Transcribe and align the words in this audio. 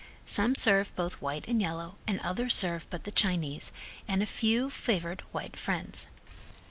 Some 0.25 0.55
serve 0.55 0.91
both 0.95 1.21
white 1.21 1.47
and 1.47 1.61
yellow 1.61 1.95
and 2.07 2.19
others 2.21 2.55
serve 2.55 2.87
but 2.89 3.03
the 3.03 3.11
Chinese, 3.11 3.71
and 4.07 4.23
a 4.23 4.25
few 4.25 4.71
favored 4.71 5.21
white 5.31 5.55
friends. 5.55 6.07